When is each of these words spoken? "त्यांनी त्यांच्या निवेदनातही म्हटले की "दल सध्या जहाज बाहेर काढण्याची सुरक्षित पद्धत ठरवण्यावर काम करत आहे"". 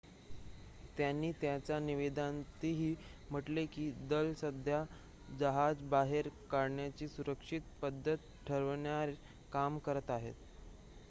"त्यांनी 0.97 1.31
त्यांच्या 1.41 1.77
निवेदनातही 1.79 2.93
म्हटले 3.29 3.65
की 3.67 3.89
"दल 4.09 4.33
सध्या 4.37 4.83
जहाज 5.39 5.83
बाहेर 5.89 6.29
काढण्याची 6.51 7.07
सुरक्षित 7.09 7.61
पद्धत 7.81 8.17
ठरवण्यावर 8.47 9.13
काम 9.51 9.77
करत 9.79 10.09
आहे"". 10.11 10.33